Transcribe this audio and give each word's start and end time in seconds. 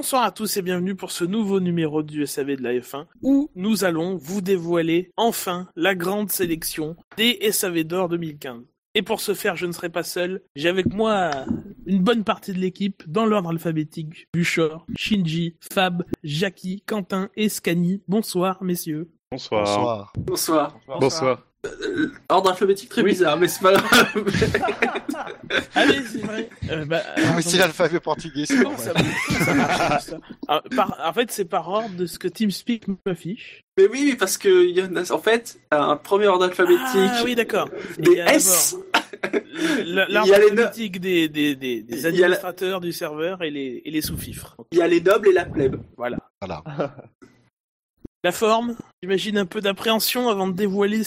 bonsoir 0.00 0.22
à 0.22 0.30
tous 0.30 0.56
et 0.56 0.62
bienvenue 0.62 0.94
pour 0.94 1.10
ce 1.10 1.24
nouveau 1.24 1.60
numéro 1.60 2.02
du 2.02 2.26
SAV 2.26 2.56
de 2.56 2.62
la 2.62 2.72
F1 2.72 3.04
où 3.20 3.50
nous 3.54 3.84
allons 3.84 4.16
vous 4.16 4.40
dévoiler 4.40 5.12
enfin 5.18 5.68
la 5.76 5.94
grande 5.94 6.30
sélection 6.30 6.96
des 7.18 7.38
SAV 7.52 7.84
d'or 7.84 8.08
2015. 8.08 8.62
Et 8.94 9.02
pour 9.02 9.20
ce 9.20 9.34
faire, 9.34 9.56
je 9.56 9.66
ne 9.66 9.72
serai 9.72 9.90
pas 9.90 10.02
seul. 10.02 10.40
J'ai 10.56 10.70
avec 10.70 10.86
moi 10.86 11.44
une 11.84 12.02
bonne 12.02 12.24
partie 12.24 12.54
de 12.54 12.58
l'équipe 12.58 13.02
dans 13.06 13.26
l'ordre 13.26 13.50
alphabétique. 13.50 14.26
Buchor, 14.32 14.86
Shinji, 14.96 15.56
Fab, 15.70 16.02
Jackie, 16.24 16.82
Quentin 16.86 17.28
et 17.36 17.50
Scani. 17.50 18.00
Bonsoir 18.08 18.64
messieurs. 18.64 19.10
Bonsoir. 19.30 20.12
Bonsoir. 20.16 20.80
Bonsoir. 20.86 20.98
Bonsoir. 20.98 21.49
Euh, 21.66 22.10
ordre 22.30 22.50
alphabétique 22.50 22.88
très 22.88 23.02
Oui. 23.02 23.10
bizarre, 23.10 23.36
mais 23.38 23.46
c'est 23.46 23.60
pas 23.60 23.72
grave. 23.74 24.24
Allez, 25.74 26.00
c'est 26.10 26.18
vrai. 26.24 26.48
Euh, 26.70 26.84
bah, 26.86 27.02
Ah, 27.16 27.20
mais 27.36 27.42
c'est 27.42 27.58
l'alphabet 27.58 28.00
portugais, 28.00 28.46
c'est 28.46 28.62
Comment 28.62 28.78
ça, 28.78 28.92
comment 28.94 29.44
ça 29.44 29.54
marche 29.54 29.78
comme 29.88 29.98
ça 30.00 30.18
Ah, 30.48 30.62
par- 30.74 30.98
En 31.04 31.12
fait, 31.12 31.30
c'est 31.30 31.44
par 31.44 31.68
ordre 31.68 31.94
de 31.96 32.06
ce 32.06 32.18
que 32.18 32.28
TeamSpeak 32.28 32.84
m'affiche. 33.04 33.62
mais 33.76 33.86
oui, 33.88 34.16
parce 34.18 34.38
que 34.38 34.48
y 34.70 34.82
en 34.82 34.96
a, 34.96 35.12
en 35.12 35.18
fait, 35.18 35.60
un 35.70 35.96
premier 35.96 36.28
ordre 36.28 36.46
alphabétique, 36.46 36.80
Ah 36.94 37.22
oui, 37.24 37.34
d'accord. 37.34 37.68
Des 37.98 38.12
y 38.16 38.20
a 38.22 38.32
S, 38.34 38.74
d'abord 39.22 39.34
l- 39.34 39.82
Il 39.84 39.94
y 39.94 40.00
a 40.00 40.08
L'arbre 40.08 40.32
les 40.38 40.50
no- 40.52 40.62
des, 41.28 41.54
des, 41.54 41.84
la- 42.00 42.08
administrateurs 42.08 42.80
du 42.80 42.92
serveur 42.92 43.42
et 43.42 43.50
les, 43.50 43.82
et 43.84 43.90
les 43.90 44.00
sous-fifres. 44.02 44.56
il 44.72 44.78
y 44.78 44.82
a 44.82 44.86
les 44.88 45.02
nobles 45.02 45.28
et 45.28 45.32
la 45.32 45.44
plèbe. 45.44 45.76
Voilà. 45.98 46.16
Voilà. 46.40 46.62
La 48.24 48.32
forme, 48.32 48.76
j'imagine 49.02 49.38
un 49.38 49.46
peu 49.46 49.62
d'appréhension 49.62 50.28
avant 50.28 50.46
de 50.46 50.52
dévoiler 50.52 51.00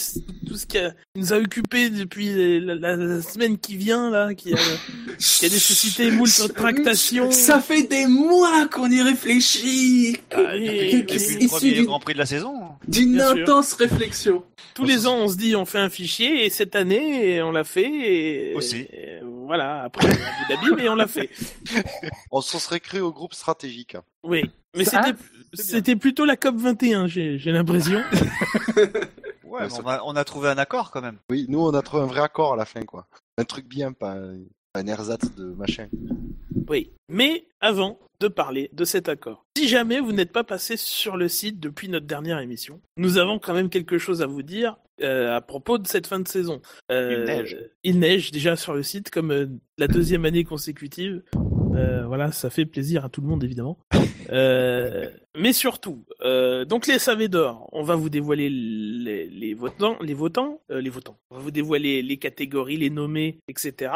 tout 0.47 0.55
ce 0.55 0.65
qui, 0.65 0.79
a- 0.79 0.91
qui 0.91 1.19
nous 1.21 1.31
a 1.31 1.37
occupé 1.37 1.91
depuis 1.91 2.59
la, 2.59 2.73
la- 2.75 2.95
la 2.95 3.21
semaine 3.21 3.57
qui 3.59 3.77
vient, 3.77 4.09
là, 4.09 4.33
qui 4.33 4.51
a, 4.53 4.57
qui 5.19 5.45
a 5.45 5.49
nécessité 5.49 6.09
moult 6.09 6.53
tractations. 6.55 7.29
Ça 7.31 7.59
fait 7.59 7.83
des 7.83 8.07
mois 8.07 8.67
qu'on 8.67 8.89
y 8.89 9.01
réfléchit, 9.01 10.17
Ah, 10.31 10.53
oui, 10.55 10.65
Et 10.65 10.95
oui, 10.95 11.03
puis- 11.03 11.17
oui. 11.17 11.35
et- 11.39 11.43
le 11.43 11.47
premier 11.47 11.71
d'une- 11.73 11.85
Grand 11.85 11.99
Prix 11.99 12.13
de 12.13 12.19
la 12.19 12.25
saison. 12.25 12.55
d'une 12.87 13.13
Bien 13.13 13.31
sûr. 13.35 13.43
intense 13.43 13.73
réflexion. 13.73 14.43
Tous 14.73 14.85
les 14.85 15.05
ans, 15.05 15.17
on 15.17 15.27
se 15.27 15.37
dit, 15.37 15.55
on 15.55 15.65
fait 15.65 15.77
un 15.77 15.89
fichier, 15.89 16.45
et 16.45 16.49
cette 16.49 16.75
année, 16.75 17.43
on 17.43 17.51
l'a 17.51 17.63
fait, 17.63 17.83
et... 17.91 18.53
Aussi. 18.55 18.77
et 18.77 19.19
voilà, 19.45 19.83
après, 19.83 20.07
Abu 20.07 20.15
Dhabi, 20.49 20.67
mais 20.81 20.89
on 20.89 20.95
l'a 20.95 21.05
fait. 21.05 21.29
On 22.31 22.41
s'en 22.41 22.57
serait 22.57 22.79
cru 22.79 22.99
au 23.01 23.11
groupe 23.11 23.35
stratégique. 23.35 23.93
hein. 23.93 24.01
Oui. 24.23 24.49
Mais 24.75 24.85
c'était, 24.85 25.13
c'était 25.53 25.95
plutôt 25.95 26.25
la 26.25 26.35
COP 26.35 26.55
21, 26.57 27.05
j'ai, 27.05 27.37
j'ai 27.37 27.51
l'impression. 27.51 27.82
Ouais, 29.43 29.67
mais 29.67 29.73
on, 29.83 29.87
a, 29.87 30.01
on 30.03 30.15
a 30.15 30.23
trouvé 30.23 30.49
un 30.49 30.57
accord 30.57 30.89
quand 30.89 31.01
même. 31.01 31.17
Oui, 31.29 31.45
nous 31.47 31.59
on 31.59 31.73
a 31.75 31.81
trouvé 31.83 32.01
un 32.01 32.07
vrai 32.07 32.21
accord 32.21 32.53
à 32.53 32.55
la 32.55 32.65
fin, 32.65 32.81
quoi. 32.85 33.05
Un 33.37 33.43
truc 33.43 33.67
bien, 33.67 33.91
pas 33.91 34.13
un, 34.13 34.39
pas 34.73 34.79
un 34.79 34.87
ersatz 34.87 35.35
de 35.35 35.45
machin. 35.45 35.89
Oui. 36.67 36.91
Mais 37.07 37.45
avant 37.61 37.99
de 38.19 38.27
parler 38.29 38.71
de 38.73 38.83
cet 38.83 39.09
accord, 39.09 39.45
si 39.55 39.67
jamais 39.67 39.99
vous 39.99 40.11
n'êtes 40.11 40.31
pas 40.31 40.43
passé 40.43 40.75
sur 40.75 41.17
le 41.17 41.27
site 41.27 41.59
depuis 41.59 41.87
notre 41.87 42.07
dernière 42.07 42.39
émission, 42.39 42.81
nous 42.97 43.19
avons 43.19 43.37
quand 43.37 43.53
même 43.53 43.69
quelque 43.69 43.99
chose 43.99 44.23
à 44.23 44.25
vous 44.25 44.41
dire 44.41 44.77
euh, 45.01 45.35
à 45.35 45.41
propos 45.41 45.77
de 45.77 45.87
cette 45.87 46.07
fin 46.07 46.19
de 46.19 46.27
saison. 46.27 46.61
Euh, 46.91 47.17
Il 47.19 47.25
neige. 47.25 47.57
Il 47.83 47.99
neige 47.99 48.31
déjà 48.31 48.55
sur 48.55 48.73
le 48.73 48.81
site 48.81 49.11
comme 49.11 49.31
euh, 49.31 49.47
la 49.77 49.87
deuxième 49.87 50.25
année 50.25 50.45
consécutive. 50.45 51.21
Euh, 51.75 52.05
voilà, 52.05 52.31
ça 52.31 52.49
fait 52.49 52.65
plaisir 52.65 53.05
à 53.05 53.09
tout 53.09 53.21
le 53.21 53.27
monde 53.27 53.43
évidemment. 53.43 53.77
Euh, 54.31 55.09
mais 55.37 55.53
surtout, 55.53 56.05
euh, 56.21 56.65
donc 56.65 56.87
les 56.87 56.97
SAV 56.97 57.27
on 57.71 57.83
va 57.83 57.95
vous 57.95 58.09
dévoiler 58.09 58.49
les, 58.49 59.53
votants, 59.53 59.97
les 60.01 60.13
votants, 60.13 60.61
les 60.69 60.89
votants. 60.89 61.17
On 61.29 61.35
va 61.35 61.41
vous 61.41 61.51
dévoiler 61.51 62.01
les 62.01 62.17
catégories, 62.17 62.77
les 62.77 62.89
nommés, 62.89 63.39
etc. 63.47 63.91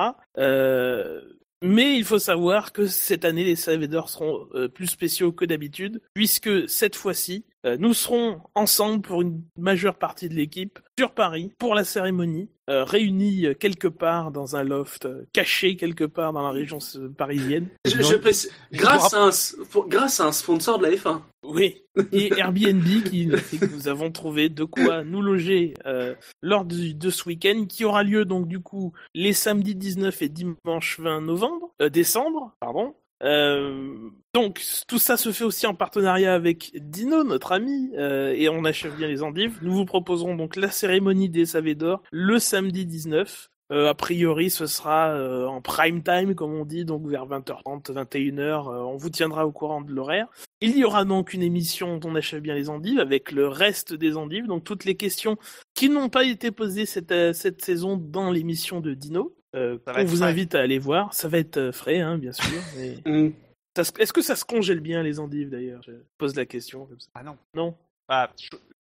Mais 1.64 1.98
il 1.98 2.04
faut 2.04 2.20
savoir 2.20 2.72
que 2.72 2.86
cette 2.86 3.26
année, 3.26 3.44
les 3.44 3.56
SAV 3.56 3.90
seront 4.08 4.48
plus 4.74 4.88
spéciaux 4.88 5.32
que 5.32 5.46
d'habitude, 5.46 6.02
puisque 6.14 6.70
cette 6.70 6.96
fois-ci, 6.96 7.46
nous 7.80 7.94
serons 7.94 8.40
ensemble 8.56 9.02
pour 9.02 9.22
une 9.22 9.42
majeure 9.58 9.96
partie 9.98 10.30
de 10.30 10.34
l'équipe 10.36 10.80
sur 10.98 11.12
Paris 11.12 11.52
pour 11.60 11.76
la 11.76 11.84
cérémonie, 11.84 12.50
euh, 12.70 12.84
réunis 12.84 13.46
euh, 13.48 13.54
quelque 13.54 13.88
part 13.88 14.32
dans 14.32 14.56
un 14.56 14.64
loft, 14.64 15.06
euh, 15.06 15.26
caché 15.34 15.76
quelque 15.76 16.04
part 16.04 16.34
dans 16.34 16.42
la 16.44 16.52
région 16.52 16.80
euh, 16.96 17.10
parisienne. 17.10 17.68
Je, 17.86 18.02
je 18.02 18.16
précise, 18.16 18.52
Je 18.72 18.80
grâce 18.80 19.14
à, 19.14 19.24
un, 19.24 19.30
s- 19.30 19.58
pour- 19.72 19.88
grâce 19.88 20.20
à 20.20 20.26
un 20.26 20.32
sponsor 20.32 20.78
de 20.80 20.84
la 20.86 20.92
F1. 20.92 21.22
Oui, 21.44 21.84
et 22.12 22.32
Airbnb 22.40 22.84
qui 23.06 23.30
fait 23.38 23.58
que 23.58 23.66
nous 23.74 23.88
avons 23.88 24.12
trouvé 24.12 24.50
de 24.50 24.64
quoi 24.64 25.04
nous 25.04 25.22
loger 25.22 25.74
euh, 25.86 26.14
lors 26.42 26.66
du- 26.66 26.94
de 26.94 27.10
ce 27.10 27.28
week-end 27.28 27.66
qui 27.68 27.86
aura 27.86 28.04
lieu 28.04 28.26
donc 28.26 28.48
du 28.48 28.60
coup 28.60 28.94
les 29.14 29.34
samedis 29.34 29.76
19 29.76 30.22
et 30.22 30.30
dimanche 30.30 31.00
20 31.00 31.22
novembre, 31.22 31.72
euh, 31.82 31.90
décembre, 31.90 32.54
pardon. 32.60 32.96
Euh, 33.24 34.10
donc 34.34 34.62
tout 34.88 35.00
ça 35.00 35.18
se 35.18 35.32
fait 35.32 35.44
aussi 35.44 35.66
en 35.66 35.74
partenariat 35.74 36.34
avec 36.34 36.72
Dino, 36.76 37.24
notre 37.24 37.52
ami, 37.52 37.92
euh, 37.98 38.34
et 38.36 38.50
on 38.50 38.64
achève 38.66 38.96
bien 38.96 39.08
les 39.08 39.24
endives. 39.24 39.58
Nous 39.62 39.74
vous 39.74 39.86
proposerons 39.86 40.36
donc 40.36 40.56
la 40.56 40.70
cérémonie 40.70 41.30
des 41.30 41.46
SAV 41.46 41.74
d'or 41.76 42.04
le 42.12 42.40
samedi 42.40 42.86
19. 42.86 43.50
Euh, 43.70 43.90
a 43.90 43.94
priori, 43.94 44.50
ce 44.50 44.66
sera 44.66 45.14
en 45.50 45.62
prime 45.62 46.02
time, 46.02 46.36
comme 46.36 46.54
on 46.54 46.64
dit, 46.64 46.86
donc 46.86 47.06
vers 47.06 47.26
20h30, 47.26 47.92
21h. 47.92 48.40
euh, 48.42 48.80
on 48.84 48.96
vous 48.96 49.10
tiendra 49.10 49.46
au 49.46 49.52
courant 49.52 49.82
de 49.82 49.92
l'horaire. 49.92 50.28
Il 50.62 50.78
y 50.78 50.86
aura 50.86 51.04
donc 51.04 51.34
une 51.34 51.44
émission 51.44 51.98
dont 51.98 52.12
on 52.12 52.16
achève 52.16 52.42
bien 52.42 52.56
les 52.56 52.70
endives 52.70 53.00
avec 53.00 53.32
le 53.32 53.48
reste 53.48 53.94
des 53.94 54.16
endives, 54.16 54.48
donc 54.48 54.64
toutes 54.64 54.86
les 54.86 54.96
questions 54.96 55.38
qui 55.74 55.90
n'ont 55.90 56.08
pas 56.10 56.24
été 56.24 56.52
posées 56.52 56.86
cette, 56.86 57.14
cette 57.34 57.62
saison 57.62 57.98
dans 57.98 58.32
l'émission 58.32 58.80
de 58.80 58.94
Dino. 58.94 59.36
Euh, 59.58 59.78
on 59.96 60.04
vous 60.06 60.18
frais. 60.18 60.28
invite 60.28 60.56
à 60.56 60.60
aller 60.62 60.80
voir. 60.80 61.14
Ça 61.14 61.28
va 61.28 61.38
être 61.40 61.58
euh, 61.58 61.72
frais, 61.72 62.00
hein, 62.00 62.18
bien 62.18 62.32
sûr. 62.32 62.46
mais- 62.78 62.98
Mm. 63.06 63.34
Ça 63.76 63.84
se- 63.84 63.92
Est-ce 64.00 64.12
que 64.14 64.22
ça 64.22 64.36
se 64.36 64.44
congèle 64.46 64.80
bien 64.80 65.04
les 65.04 65.20
endives 65.20 65.50
d'ailleurs? 65.50 65.82
Je 65.86 65.92
pose 66.18 66.36
la 66.36 66.46
question 66.46 66.86
comme 66.86 67.00
ça. 67.00 67.10
Ah 67.14 67.24
non. 67.24 67.38
Non? 67.56 67.76
Ah, 68.08 68.30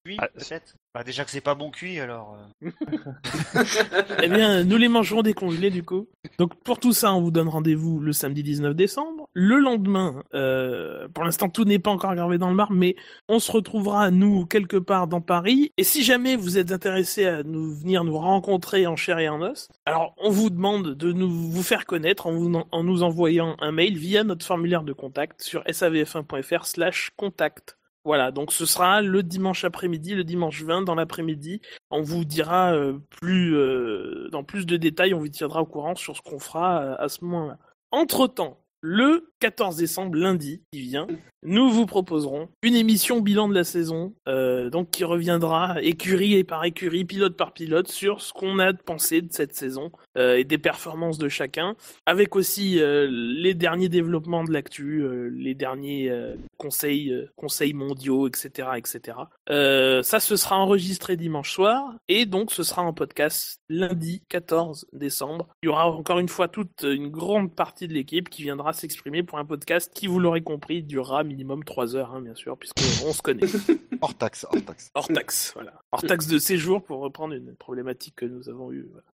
cuit, 0.04 0.16
Ah, 0.20 0.28
peut-être 0.28 0.76
bah, 0.94 1.02
Déjà 1.02 1.24
que 1.24 1.30
c'est 1.32 1.40
pas 1.40 1.54
bon 1.56 1.70
cuit, 1.70 1.98
alors... 1.98 2.36
euh, 2.62 2.70
Eh 4.22 4.28
bien, 4.28 4.62
nous 4.64 4.76
les 4.76 4.88
mangerons 4.88 5.22
décongelés 5.22 5.70
du 5.70 5.82
coup. 5.82 6.06
Donc 6.38 6.54
pour 6.62 6.78
tout 6.78 6.92
ça, 6.92 7.12
on 7.14 7.20
vous 7.22 7.30
donne 7.30 7.48
rendez-vous 7.48 7.98
le 8.00 8.12
samedi 8.12 8.42
19 8.42 8.74
décembre. 8.76 9.23
Le 9.36 9.58
lendemain, 9.58 10.22
euh, 10.32 11.08
pour 11.08 11.24
l'instant 11.24 11.48
tout 11.48 11.64
n'est 11.64 11.80
pas 11.80 11.90
encore 11.90 12.14
gravé 12.14 12.38
dans 12.38 12.50
le 12.50 12.54
marbre, 12.54 12.72
mais 12.72 12.94
on 13.28 13.40
se 13.40 13.50
retrouvera 13.50 14.12
nous 14.12 14.46
quelque 14.46 14.76
part 14.76 15.08
dans 15.08 15.20
Paris. 15.20 15.72
Et 15.76 15.82
si 15.82 16.04
jamais 16.04 16.36
vous 16.36 16.56
êtes 16.56 16.70
intéressé 16.70 17.26
à 17.26 17.42
nous 17.42 17.74
venir 17.74 18.04
nous 18.04 18.16
rencontrer 18.16 18.86
en 18.86 18.94
chair 18.94 19.18
et 19.18 19.28
en 19.28 19.42
os, 19.42 19.68
alors 19.86 20.14
on 20.18 20.30
vous 20.30 20.50
demande 20.50 20.94
de 20.94 21.12
nous 21.12 21.28
vous 21.28 21.62
faire 21.64 21.84
connaître 21.84 22.28
en, 22.28 22.32
vous, 22.32 22.62
en 22.70 22.84
nous 22.84 23.02
envoyant 23.02 23.56
un 23.58 23.72
mail 23.72 23.98
via 23.98 24.22
notre 24.22 24.46
formulaire 24.46 24.84
de 24.84 24.92
contact 24.92 25.42
sur 25.42 25.64
savf1.fr/slash 25.64 27.10
contact. 27.16 27.76
Voilà, 28.04 28.30
donc 28.30 28.52
ce 28.52 28.66
sera 28.66 29.00
le 29.00 29.22
dimanche 29.22 29.64
après-midi, 29.64 30.14
le 30.14 30.24
dimanche 30.24 30.62
20 30.62 30.82
dans 30.82 30.94
l'après-midi. 30.94 31.62
On 31.90 32.02
vous 32.02 32.26
dira 32.26 32.72
euh, 32.74 32.98
plus, 33.10 33.56
euh, 33.56 34.28
dans 34.30 34.44
plus 34.44 34.66
de 34.66 34.76
détails, 34.76 35.14
on 35.14 35.18
vous 35.18 35.28
tiendra 35.28 35.62
au 35.62 35.66
courant 35.66 35.94
sur 35.94 36.14
ce 36.14 36.20
qu'on 36.20 36.38
fera 36.38 36.82
euh, 36.82 36.96
à 36.98 37.08
ce 37.08 37.24
moment-là. 37.24 37.58
Entre-temps, 37.90 38.63
le 38.86 39.32
14 39.40 39.76
décembre, 39.76 40.14
lundi 40.16 40.62
qui 40.70 40.80
vient, 40.80 41.06
nous 41.42 41.70
vous 41.70 41.86
proposerons 41.86 42.50
une 42.62 42.74
émission 42.74 43.22
bilan 43.22 43.48
de 43.48 43.54
la 43.54 43.64
saison, 43.64 44.14
euh, 44.28 44.68
donc 44.68 44.90
qui 44.90 45.04
reviendra 45.04 45.80
écurie 45.80 46.34
et 46.34 46.44
par 46.44 46.66
écurie, 46.66 47.06
pilote 47.06 47.34
par 47.34 47.54
pilote, 47.54 47.88
sur 47.88 48.20
ce 48.20 48.34
qu'on 48.34 48.58
a 48.58 48.74
pensé 48.74 49.22
de 49.22 49.32
cette 49.32 49.54
saison 49.54 49.90
euh, 50.16 50.36
et 50.36 50.44
des 50.44 50.58
performances 50.58 51.18
de 51.18 51.28
chacun, 51.28 51.74
avec 52.06 52.36
aussi 52.36 52.80
euh, 52.80 53.08
les 53.10 53.54
derniers 53.54 53.88
développements 53.88 54.44
de 54.44 54.52
l'actu, 54.52 55.02
euh, 55.02 55.28
les 55.34 55.54
derniers 55.54 56.12
conseils, 56.56 57.12
conseils 57.36 57.72
mondiaux, 57.72 58.28
etc., 58.28 58.68
etc. 58.76 59.18
Ça, 59.48 60.20
ce 60.20 60.36
sera 60.36 60.56
enregistré 60.56 61.16
dimanche 61.16 61.52
soir 61.52 61.94
et 62.08 62.26
donc 62.26 62.52
ce 62.52 62.62
sera 62.62 62.82
en 62.82 62.92
podcast 62.92 63.60
lundi 63.68 64.22
14 64.28 64.86
décembre. 64.92 65.48
Il 65.62 65.66
y 65.66 65.68
aura 65.68 65.90
encore 65.90 66.18
une 66.18 66.28
fois 66.28 66.48
toute 66.48 66.82
une 66.82 67.08
grande 67.08 67.54
partie 67.54 67.88
de 67.88 67.94
l'équipe 67.94 68.28
qui 68.28 68.42
viendra 68.42 68.72
s'exprimer 68.72 69.22
pour 69.22 69.38
un 69.38 69.44
podcast 69.44 69.92
qui, 69.94 70.06
vous 70.06 70.20
l'aurez 70.20 70.42
compris, 70.42 70.82
durera 70.82 71.24
minimum 71.24 71.64
3 71.64 71.96
heures, 71.96 72.14
hein, 72.14 72.20
bien 72.20 72.34
sûr, 72.34 72.56
puisqu'on 72.56 73.08
on 73.08 73.12
se 73.12 73.22
connaît. 73.22 73.46
Hors 74.00 74.14
taxe, 74.14 74.46
hors 74.50 74.64
taxe. 74.64 74.90
Hors 74.94 75.08
taxe, 75.08 75.52
voilà. 75.54 75.72
Hors 75.92 76.02
taxe 76.02 76.26
de 76.26 76.38
séjour 76.38 76.84
pour 76.84 77.00
reprendre 77.00 77.34
une 77.34 77.54
problématique 77.54 78.16
que 78.16 78.26
nous 78.26 78.48
avons 78.48 78.70
eue. 78.70 78.86
voilà. 78.90 79.13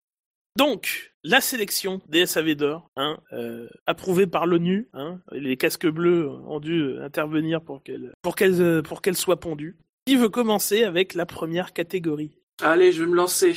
Donc, 0.56 1.12
la 1.22 1.40
sélection 1.40 2.00
des 2.08 2.26
SAV 2.26 2.54
d'or, 2.54 2.90
hein, 2.96 3.18
euh, 3.32 3.68
approuvée 3.86 4.26
par 4.26 4.46
l'ONU, 4.46 4.88
hein, 4.92 5.20
les 5.30 5.56
casques 5.56 5.86
bleus 5.86 6.28
ont 6.28 6.60
dû 6.60 6.98
intervenir 7.00 7.60
pour 7.60 7.82
qu'elle 7.82 8.12
pour 8.22 8.34
qu'elle 8.34 8.82
pour 8.82 9.02
qu'elle 9.02 9.16
soit 9.16 9.40
pondue. 9.40 9.76
Qui 10.06 10.16
veut 10.16 10.30
commencer 10.30 10.84
avec 10.84 11.14
la 11.14 11.26
première 11.26 11.72
catégorie? 11.72 12.38
Allez, 12.62 12.92
je 12.92 13.02
vais 13.02 13.10
me 13.10 13.14
lancer. 13.14 13.56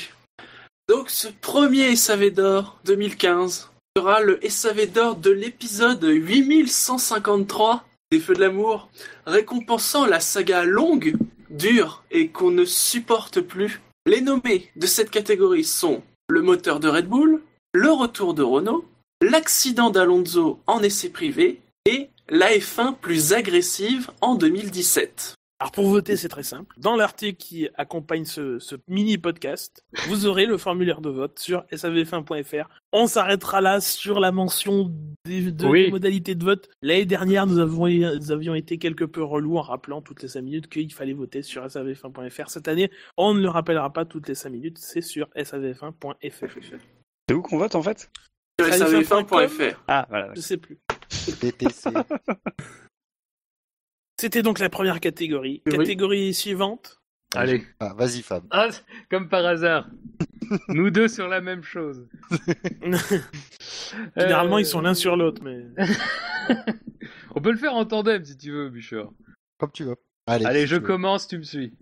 Donc, 0.89 1.09
ce 1.09 1.29
premier 1.29 1.95
SAV 1.95 2.31
d'or 2.31 2.79
2015 2.85 3.71
sera 3.97 4.21
le 4.21 4.39
SAV 4.47 4.91
d'or 4.91 5.15
de 5.15 5.31
l'épisode 5.31 6.03
8153 6.03 7.85
des 8.11 8.19
Feux 8.19 8.33
de 8.33 8.41
l'amour, 8.41 8.89
récompensant 9.25 10.05
la 10.05 10.19
saga 10.19 10.65
longue, 10.65 11.15
dure 11.49 12.03
et 12.11 12.27
qu'on 12.27 12.51
ne 12.51 12.65
supporte 12.65 13.39
plus. 13.39 13.81
Les 14.05 14.19
nommés 14.19 14.69
de 14.75 14.85
cette 14.85 15.09
catégorie 15.09 15.63
sont 15.63 16.03
le 16.31 16.41
moteur 16.41 16.79
de 16.79 16.87
Red 16.87 17.07
Bull, 17.07 17.41
le 17.73 17.91
retour 17.91 18.33
de 18.33 18.41
Renault, 18.41 18.85
l'accident 19.21 19.89
d'Alonso 19.89 20.59
en 20.65 20.81
essai 20.81 21.09
privé 21.09 21.59
et 21.85 22.09
la 22.29 22.51
F1 22.51 22.95
plus 22.95 23.33
agressive 23.33 24.09
en 24.21 24.35
2017 24.35 25.35
Alors 25.61 25.71
pour 25.73 25.87
voter, 25.89 26.17
c'est 26.17 26.27
très 26.27 26.41
simple. 26.41 26.73
Dans 26.79 26.95
l'article 26.95 27.37
qui 27.37 27.69
accompagne 27.75 28.25
ce, 28.25 28.57
ce 28.57 28.75
mini 28.87 29.19
podcast, 29.19 29.85
vous 30.07 30.25
aurez 30.25 30.47
le 30.47 30.57
formulaire 30.57 31.01
de 31.01 31.09
vote 31.11 31.37
sur 31.37 31.61
savf1.fr. 31.71 32.67
On 32.91 33.05
s'arrêtera 33.05 33.61
là 33.61 33.79
sur 33.79 34.19
la 34.19 34.31
mention 34.31 34.91
des, 35.23 35.51
de- 35.51 35.67
Oui. 35.67 35.85
des 35.85 35.91
modalités 35.91 36.33
de 36.33 36.43
vote. 36.43 36.67
L'année 36.81 37.05
dernière, 37.05 37.45
nous, 37.45 37.59
avons, 37.59 37.87
nous 37.87 38.31
avions 38.31 38.55
été 38.55 38.79
quelque 38.79 39.03
peu 39.05 39.21
relous 39.21 39.57
en 39.57 39.61
rappelant 39.61 40.01
toutes 40.01 40.23
les 40.23 40.29
5 40.29 40.41
minutes 40.41 40.67
qu'il 40.67 40.91
fallait 40.91 41.13
voter 41.13 41.43
sur 41.43 41.63
savf1.fr. 41.63 42.49
Cette 42.49 42.67
année, 42.67 42.89
on 43.15 43.35
ne 43.35 43.41
le 43.41 43.49
rappellera 43.49 43.93
pas 43.93 44.03
toutes 44.05 44.27
les 44.29 44.35
5 44.35 44.49
minutes, 44.49 44.79
c'est 44.79 45.01
sur 45.01 45.27
savf1.fr. 45.35 46.47
C'est 47.29 47.35
où 47.35 47.41
qu'on 47.43 47.59
vote 47.59 47.75
en 47.75 47.83
fait? 47.83 48.09
Sur 48.59 48.67
savf1.com. 48.67 49.45
savf1.fr. 49.45 49.75
Ah, 49.87 50.07
voilà. 50.09 50.33
Je 50.35 50.41
sais 50.41 50.57
plus. 50.57 50.79
PTC. 51.39 51.91
C'était 54.21 54.43
donc 54.43 54.59
la 54.59 54.69
première 54.69 54.99
catégorie. 54.99 55.63
Oui. 55.65 55.77
Catégorie 55.79 56.31
suivante. 56.35 57.01
Allez. 57.33 57.63
Ah, 57.79 57.95
Vas-y 57.97 58.21
Fab. 58.21 58.43
Ah, 58.51 58.67
comme 59.09 59.29
par 59.29 59.43
hasard. 59.47 59.87
Nous 60.67 60.91
deux 60.91 61.07
sur 61.07 61.27
la 61.27 61.41
même 61.41 61.63
chose. 61.63 62.07
Généralement, 64.15 64.57
Euh, 64.57 64.61
ils 64.61 64.65
sont 64.65 64.81
l'un 64.81 64.93
sur 64.93 65.15
l'autre, 65.15 65.41
mais. 65.43 65.65
On 67.35 67.41
peut 67.41 67.51
le 67.51 67.57
faire 67.57 67.73
en 67.73 67.85
tandem 67.85 68.23
si 68.23 68.37
tu 68.37 68.51
veux, 68.51 68.69
Bûcheur. 68.69 69.11
Comme 69.57 69.71
tu 69.71 69.85
veux. 69.85 69.95
Allez, 70.27 70.45
Allez, 70.45 70.61
si 70.61 70.67
je 70.67 70.75
tu 70.75 70.81
veux. 70.81 70.87
commence, 70.87 71.27
tu 71.27 71.37
me 71.39 71.43
suis. 71.43 71.73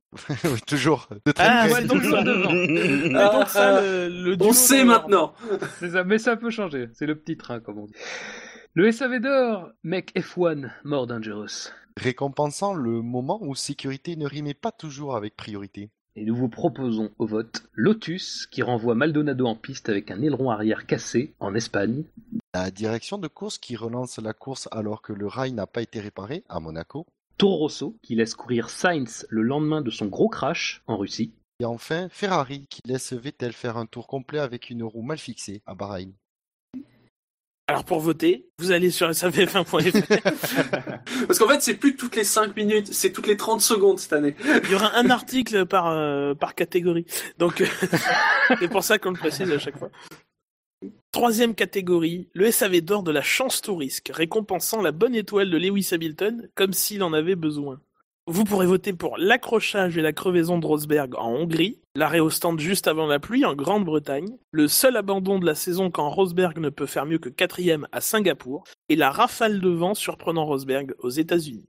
oui, 0.46 0.62
toujours. 0.66 1.10
De 1.26 1.32
très 1.34 1.44
Ah, 1.46 1.66
près. 1.68 1.74
ouais, 1.82 1.88
donc, 1.88 2.02
toujours 2.02 2.24
devant. 2.24 2.54
Et 2.54 3.14
Ah, 3.16 3.30
donc 3.38 3.50
ça, 3.50 3.82
le, 3.82 4.08
le 4.08 4.38
On 4.40 4.54
sait 4.54 4.86
maintenant. 4.86 5.34
C'est 5.80 5.90
ça, 5.90 6.06
mais 6.06 6.20
ça 6.20 6.38
peut 6.38 6.50
changer. 6.52 6.88
C'est 6.94 7.06
le 7.06 7.16
petit 7.16 7.36
train, 7.36 7.60
comme 7.60 7.80
on 7.80 7.86
dit. 7.86 7.94
Le 8.76 8.92
SAV 8.92 9.20
d'or, 9.20 9.72
mec 9.84 10.16
F1, 10.16 10.70
More 10.84 11.08
Dangerous. 11.08 11.72
Récompensant 11.98 12.76
le 12.76 13.02
moment 13.02 13.40
où 13.42 13.56
sécurité 13.56 14.16
ne 14.16 14.28
rimait 14.28 14.54
pas 14.54 14.72
toujours 14.72 15.16
avec 15.16 15.36
priorité. 15.36 15.90
Et 16.16 16.24
nous 16.24 16.36
vous 16.36 16.50
proposons 16.50 17.10
au 17.18 17.26
vote 17.26 17.64
Lotus, 17.74 18.46
qui 18.46 18.62
renvoie 18.62 18.94
Maldonado 18.94 19.48
en 19.48 19.56
piste 19.56 19.90
avec 19.90 20.12
un 20.12 20.22
aileron 20.22 20.52
arrière 20.52 20.86
cassé 20.86 21.34
en 21.40 21.56
Espagne. 21.56 22.04
La 22.54 22.70
direction 22.70 23.18
de 23.18 23.28
course 23.28 23.58
qui 23.58 23.76
relance 23.76 24.20
la 24.20 24.34
course 24.34 24.70
alors 24.72 25.02
que 25.02 25.14
le 25.14 25.26
rail 25.26 25.52
n'a 25.54 25.66
pas 25.66 25.82
été 25.82 26.00
réparé 26.00 26.44
à 26.48 26.60
Monaco. 26.60 27.08
Toro 27.40 27.58
Rosso, 27.58 27.98
qui 28.04 28.14
laisse 28.14 28.36
courir 28.36 28.70
Sainz 28.70 29.26
le 29.30 29.42
lendemain 29.42 29.82
de 29.82 29.90
son 29.90 30.06
gros 30.06 30.30
crash 30.30 30.84
en 30.86 30.98
Russie. 30.98 31.34
Et 31.60 31.66
enfin, 31.66 32.08
Ferrari 32.12 32.68
qui 32.70 32.82
laisse 32.86 33.14
Vettel 33.14 33.52
faire 33.52 33.78
un 33.78 33.88
tour 33.88 34.06
complet 34.06 34.40
avec 34.40 34.70
une 34.70 34.84
roue 34.84 35.02
mal 35.02 35.18
fixée 35.18 35.64
à 35.66 35.74
Bahreïn. 35.74 36.14
Alors 37.70 37.84
pour 37.84 38.00
voter, 38.00 38.48
vous 38.58 38.72
allez 38.72 38.90
sur 38.90 39.08
savf1.fr. 39.12 39.68
Parce 41.28 41.38
qu'en 41.38 41.48
fait, 41.48 41.62
c'est 41.62 41.76
plus 41.76 41.96
toutes 41.96 42.16
les 42.16 42.24
5 42.24 42.58
minutes, 42.58 42.92
c'est 42.92 43.12
toutes 43.12 43.28
les 43.28 43.38
30 43.38 43.62
secondes 43.62 44.00
cette 44.00 44.14
année. 44.14 44.36
Il 44.64 44.72
y 44.72 44.74
aura 44.74 44.96
un 44.96 45.12
article 45.12 45.68
par, 45.68 45.86
euh, 45.86 46.34
par 46.34 46.56
catégorie. 46.56 47.06
Donc, 47.38 47.62
euh, 47.62 47.68
c'est 48.60 48.70
pour 48.70 48.84
ça 48.84 48.98
qu'on 48.98 49.12
le 49.12 49.20
précise 49.20 49.52
à 49.52 49.60
chaque 49.60 49.78
fois. 49.78 49.92
Troisième 51.12 51.54
catégorie, 51.54 52.28
le 52.34 52.50
SAV 52.50 52.82
d'or 52.82 53.04
de 53.04 53.12
la 53.12 53.22
chance 53.22 53.62
touriste, 53.62 54.10
récompensant 54.12 54.82
la 54.82 54.92
bonne 54.92 55.14
étoile 55.14 55.52
de 55.52 55.58
Lewis 55.58 55.90
Hamilton 55.92 56.50
comme 56.56 56.74
s'il 56.74 57.04
en 57.04 57.14
avait 57.14 57.36
besoin. 57.36 57.80
Vous 58.28 58.44
pourrez 58.44 58.68
voter 58.68 58.94
pour 58.94 59.18
l'accrochage 59.18 59.98
et 59.98 60.02
la 60.02 60.14
crevaison 60.14 60.60
de 60.60 60.66
Rosberg 60.66 61.16
en 61.16 61.30
Hongrie, 61.30 61.80
l'arrêt 61.96 62.20
au 62.20 62.30
stand 62.30 62.60
juste 62.60 62.88
avant 62.88 63.08
la 63.08 63.20
pluie 63.20 63.44
en 63.44 63.56
Grande-Bretagne, 63.56 64.38
le 64.52 64.68
seul 64.68 64.98
abandon 64.98 65.40
de 65.40 65.46
la 65.46 65.56
saison 65.56 65.90
quand 65.90 66.10
Rosberg 66.10 66.60
ne 66.60 66.70
peut 66.70 66.86
faire 66.86 67.08
mieux 67.08 67.18
que 67.18 67.30
quatrième 67.30 67.88
à 67.92 68.02
Singapour, 68.02 68.66
et 68.88 68.96
la 68.96 69.10
rafale 69.10 69.60
de 69.62 69.70
vent 69.70 69.96
surprenant 69.96 70.46
Rosberg 70.46 70.94
aux 71.00 71.10
États-Unis. 71.10 71.68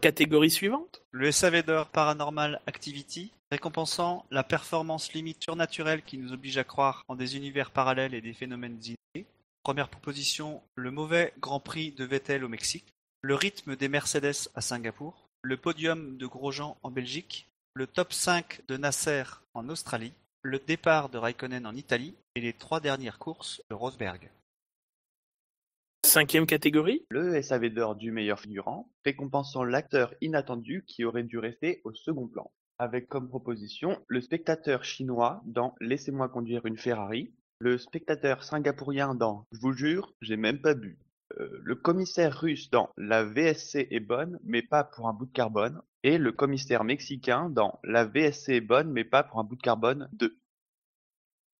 Catégorie 0.00 0.50
suivante 0.50 1.02
Le 1.10 1.30
SAV 1.30 1.62
d'or 1.62 1.86
Paranormal 1.86 2.60
Activity, 2.66 3.32
récompensant 3.52 4.24
la 4.30 4.42
performance 4.42 5.12
limite 5.12 5.42
surnaturelle 5.42 6.02
qui 6.02 6.18
nous 6.18 6.32
oblige 6.32 6.58
à 6.58 6.64
croire 6.64 7.04
en 7.06 7.16
des 7.16 7.36
univers 7.36 7.70
parallèles 7.70 8.14
et 8.14 8.20
des 8.20 8.32
phénomènes 8.32 8.80
innés. 8.82 9.26
Première 9.62 9.90
proposition, 9.90 10.62
le 10.74 10.90
mauvais 10.90 11.34
Grand 11.38 11.60
Prix 11.60 11.92
de 11.92 12.04
Vettel 12.04 12.44
au 12.44 12.48
Mexique, 12.48 12.86
le 13.22 13.34
rythme 13.34 13.76
des 13.76 13.88
Mercedes 13.88 14.48
à 14.54 14.60
Singapour, 14.60 15.29
le 15.42 15.56
podium 15.56 16.16
de 16.18 16.26
Grosjean 16.26 16.76
en 16.82 16.90
Belgique, 16.90 17.48
le 17.74 17.86
top 17.86 18.12
5 18.12 18.62
de 18.68 18.76
Nasser 18.76 19.24
en 19.54 19.68
Australie, 19.68 20.12
le 20.42 20.58
départ 20.58 21.08
de 21.08 21.18
Raikkonen 21.18 21.66
en 21.66 21.74
Italie 21.74 22.14
et 22.34 22.40
les 22.40 22.52
trois 22.52 22.80
dernières 22.80 23.18
courses 23.18 23.62
de 23.70 23.74
Rosberg. 23.74 24.30
Cinquième 26.04 26.46
catégorie? 26.46 27.04
Le 27.10 27.40
SAV 27.40 27.70
d'or 27.70 27.94
du 27.94 28.10
meilleur 28.10 28.40
figurant, 28.40 28.90
récompensant 29.04 29.64
l'acteur 29.64 30.12
inattendu 30.20 30.84
qui 30.86 31.04
aurait 31.04 31.22
dû 31.22 31.38
rester 31.38 31.80
au 31.84 31.94
second 31.94 32.26
plan, 32.26 32.50
avec 32.78 33.08
comme 33.08 33.28
proposition 33.28 34.02
le 34.08 34.20
spectateur 34.20 34.84
chinois 34.84 35.42
dans 35.46 35.74
Laissez-moi 35.80 36.28
conduire 36.28 36.66
une 36.66 36.78
Ferrari, 36.78 37.32
le 37.60 37.78
spectateur 37.78 38.44
singapourien 38.44 39.14
dans 39.14 39.46
Je 39.52 39.60
vous 39.60 39.72
jure, 39.72 40.12
j'ai 40.20 40.36
même 40.36 40.60
pas 40.60 40.74
bu, 40.74 40.98
le 41.36 41.74
commissaire 41.74 42.38
russe 42.38 42.70
dans 42.70 42.90
La 42.96 43.24
VSC 43.24 43.88
est 43.90 44.00
bonne, 44.00 44.38
mais 44.44 44.62
pas 44.62 44.84
pour 44.84 45.08
un 45.08 45.12
bout 45.12 45.26
de 45.26 45.32
carbone, 45.32 45.82
et 46.02 46.18
le 46.18 46.32
commissaire 46.32 46.84
mexicain 46.84 47.50
dans 47.50 47.78
La 47.84 48.04
VSC 48.04 48.50
est 48.50 48.60
bonne, 48.60 48.90
mais 48.90 49.04
pas 49.04 49.22
pour 49.22 49.38
un 49.38 49.44
bout 49.44 49.56
de 49.56 49.62
carbone 49.62 50.08
2. 50.12 50.36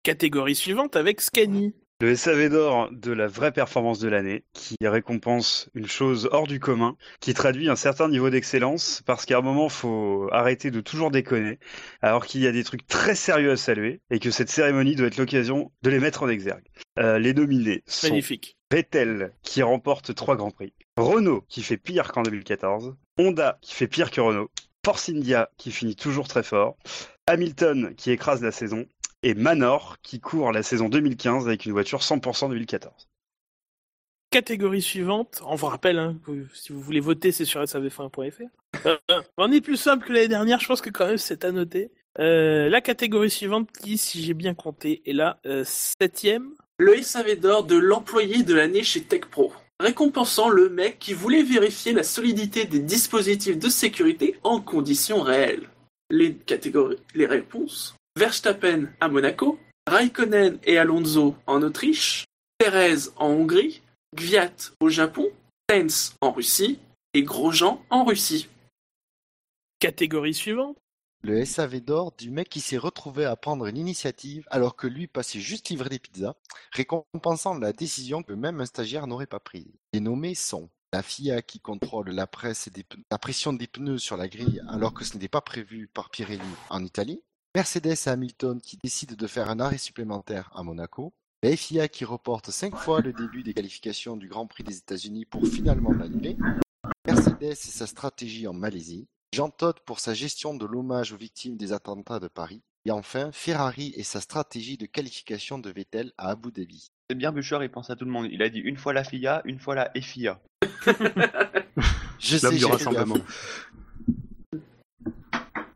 Catégorie 0.02 0.54
suivante 0.54 0.96
avec 0.96 1.20
Scani. 1.20 1.74
Le 2.00 2.16
SAV 2.16 2.48
d'or 2.48 2.88
de 2.90 3.12
la 3.12 3.26
vraie 3.26 3.52
performance 3.52 3.98
de 3.98 4.08
l'année, 4.08 4.44
qui 4.54 4.76
récompense 4.80 5.68
une 5.74 5.86
chose 5.86 6.30
hors 6.32 6.46
du 6.46 6.58
commun, 6.58 6.96
qui 7.20 7.34
traduit 7.34 7.68
un 7.68 7.76
certain 7.76 8.08
niveau 8.08 8.30
d'excellence, 8.30 9.02
parce 9.04 9.26
qu'à 9.26 9.36
un 9.36 9.42
moment, 9.42 9.68
faut 9.68 10.26
arrêter 10.32 10.70
de 10.70 10.80
toujours 10.80 11.10
déconner, 11.10 11.58
alors 12.00 12.24
qu'il 12.24 12.40
y 12.40 12.46
a 12.46 12.52
des 12.52 12.64
trucs 12.64 12.86
très 12.86 13.14
sérieux 13.14 13.50
à 13.50 13.56
saluer, 13.58 14.00
et 14.10 14.18
que 14.18 14.30
cette 14.30 14.48
cérémonie 14.48 14.96
doit 14.96 15.08
être 15.08 15.18
l'occasion 15.18 15.72
de 15.82 15.90
les 15.90 15.98
mettre 15.98 16.22
en 16.22 16.30
exergue. 16.30 16.64
Euh, 16.98 17.18
les 17.18 17.34
nominés 17.34 17.82
sont 17.86 18.06
Magnifique. 18.06 18.56
Vettel, 18.70 19.32
qui 19.42 19.62
remporte 19.62 20.14
trois 20.14 20.36
grands 20.36 20.50
prix, 20.50 20.72
Renault, 20.96 21.44
qui 21.48 21.62
fait 21.62 21.76
pire 21.76 22.12
qu'en 22.12 22.22
2014, 22.22 22.94
Honda, 23.18 23.58
qui 23.62 23.74
fait 23.74 23.88
pire 23.88 24.10
que 24.10 24.20
Renault, 24.20 24.50
Force 24.84 25.08
India, 25.08 25.50
qui 25.56 25.72
finit 25.72 25.96
toujours 25.96 26.28
très 26.28 26.42
fort, 26.42 26.76
Hamilton, 27.26 27.94
qui 27.96 28.10
écrase 28.10 28.42
la 28.42 28.52
saison, 28.52 28.86
et 29.22 29.34
Manor, 29.34 29.98
qui 30.02 30.20
court 30.20 30.52
la 30.52 30.62
saison 30.62 30.88
2015 30.88 31.46
avec 31.46 31.66
une 31.66 31.72
voiture 31.72 32.00
100% 32.00 32.48
2014. 32.50 33.08
Catégorie 34.30 34.82
suivante, 34.82 35.42
on 35.44 35.56
vous 35.56 35.66
rappelle, 35.66 35.98
hein, 35.98 36.16
si 36.54 36.72
vous 36.72 36.80
voulez 36.80 37.00
voter, 37.00 37.32
c'est 37.32 37.44
sur 37.44 37.60
savf1.fr. 37.62 38.42
Euh, 38.86 38.96
euh, 39.10 39.22
on 39.36 39.50
est 39.50 39.60
plus 39.60 39.76
simple 39.76 40.06
que 40.06 40.12
l'année 40.12 40.28
dernière, 40.28 40.60
je 40.60 40.68
pense 40.68 40.80
que 40.80 40.90
quand 40.90 41.06
même 41.06 41.18
c'est 41.18 41.44
à 41.44 41.50
noter. 41.50 41.90
Euh, 42.18 42.68
la 42.68 42.80
catégorie 42.80 43.30
suivante, 43.30 43.70
qui, 43.72 43.98
si 43.98 44.22
j'ai 44.22 44.34
bien 44.34 44.54
compté, 44.54 45.02
est 45.06 45.12
la 45.12 45.40
euh, 45.46 45.64
septième. 45.64 46.54
Le 46.80 47.02
SAV 47.02 47.38
d'or 47.38 47.64
de 47.64 47.76
l'employé 47.76 48.42
de 48.42 48.54
l'année 48.54 48.82
chez 48.82 49.02
TechPro, 49.02 49.52
récompensant 49.80 50.48
le 50.48 50.70
mec 50.70 50.98
qui 50.98 51.12
voulait 51.12 51.42
vérifier 51.42 51.92
la 51.92 52.02
solidité 52.02 52.64
des 52.64 52.78
dispositifs 52.78 53.58
de 53.58 53.68
sécurité 53.68 54.40
en 54.44 54.62
conditions 54.62 55.20
réelles. 55.20 55.68
Les 56.08 56.32
catégories, 56.34 56.96
les 57.14 57.26
réponses 57.26 57.94
Verstappen 58.16 58.86
à 58.98 59.08
Monaco, 59.08 59.58
Raikkonen 59.86 60.58
et 60.64 60.78
Alonso 60.78 61.36
en 61.46 61.60
Autriche, 61.60 62.24
Perez 62.56 63.10
en 63.16 63.28
Hongrie, 63.28 63.82
Gviat 64.16 64.72
au 64.80 64.88
Japon, 64.88 65.28
Sainz 65.68 66.14
en 66.22 66.32
Russie 66.32 66.78
et 67.12 67.24
Grosjean 67.24 67.84
en 67.90 68.04
Russie. 68.04 68.48
Catégorie 69.80 70.32
suivante. 70.32 70.78
Le 71.22 71.44
SAV 71.44 71.80
d'or 71.80 72.12
du 72.16 72.30
mec 72.30 72.48
qui 72.48 72.60
s'est 72.60 72.78
retrouvé 72.78 73.26
à 73.26 73.36
prendre 73.36 73.66
une 73.66 73.76
initiative 73.76 74.46
alors 74.50 74.74
que 74.74 74.86
lui 74.86 75.06
passait 75.06 75.38
juste 75.38 75.68
livrer 75.68 75.90
des 75.90 75.98
pizzas, 75.98 76.34
récompensant 76.72 77.58
la 77.58 77.74
décision 77.74 78.22
que 78.22 78.32
même 78.32 78.58
un 78.60 78.64
stagiaire 78.64 79.06
n'aurait 79.06 79.26
pas 79.26 79.38
prise. 79.38 79.70
Les 79.92 80.00
nommés 80.00 80.34
sont 80.34 80.70
la 80.94 81.02
FIA 81.02 81.42
qui 81.42 81.60
contrôle 81.60 82.08
la, 82.08 82.26
pression 82.26 83.52
des 83.52 83.66
pneus 83.66 83.98
sur 83.98 84.16
la 84.16 84.28
grille 84.28 84.62
alors 84.68 84.94
que 84.94 85.04
ce 85.04 85.12
n'était 85.12 85.28
pas 85.28 85.42
prévu 85.42 85.88
par 85.88 86.08
Pirelli 86.08 86.40
en 86.70 86.82
Italie, 86.82 87.22
Mercedes 87.54 88.06
Hamilton 88.06 88.58
qui 88.58 88.78
décident 88.82 89.14
de 89.14 89.26
faire 89.26 89.50
un 89.50 89.60
arrêt 89.60 89.78
supplémentaire 89.78 90.50
à 90.54 90.62
Monaco, 90.62 91.12
la 91.42 91.54
FIA 91.54 91.88
qui 91.88 92.06
reporte 92.06 92.50
cinq 92.50 92.74
fois 92.76 93.02
le 93.02 93.12
début 93.12 93.42
des 93.42 93.52
qualifications 93.52 94.16
du 94.16 94.26
Grand 94.26 94.46
Prix 94.46 94.64
des 94.64 94.78
États-Unis 94.78 95.26
pour 95.26 95.46
finalement 95.46 95.92
l'annuler, 95.92 96.38
Mercedes 97.06 97.42
et 97.42 97.54
sa 97.54 97.86
stratégie 97.86 98.46
en 98.46 98.54
Malaisie, 98.54 99.06
Jean 99.32 99.48
Todt 99.48 99.78
pour 99.86 100.00
sa 100.00 100.12
gestion 100.12 100.54
de 100.54 100.66
l'hommage 100.66 101.12
aux 101.12 101.16
victimes 101.16 101.56
des 101.56 101.72
attentats 101.72 102.18
de 102.18 102.26
Paris, 102.26 102.62
et 102.84 102.90
enfin 102.90 103.30
Ferrari 103.30 103.92
et 103.94 104.02
sa 104.02 104.20
stratégie 104.20 104.76
de 104.76 104.86
qualification 104.86 105.60
de 105.60 105.70
Vettel 105.70 106.10
à 106.18 106.30
Abu 106.30 106.50
Dhabi. 106.50 106.90
C'est 107.08 107.14
bien 107.14 107.30
Bouchard, 107.30 107.62
il 107.62 107.70
pense 107.70 107.90
à 107.90 107.96
tout 107.96 108.04
le 108.04 108.10
monde. 108.10 108.26
Il 108.32 108.42
a 108.42 108.48
dit 108.48 108.58
une 108.58 108.76
fois 108.76 108.92
la 108.92 109.04
FIA, 109.04 109.42
une 109.44 109.60
fois 109.60 109.76
la 109.76 109.92
FIA. 109.94 110.40
Je 112.18 112.38
sais, 112.38 112.56
du 112.56 112.64
rassemblement. 112.64 113.18